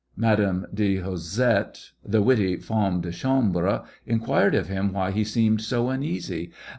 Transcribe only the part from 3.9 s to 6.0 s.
inquired of him why he seemed so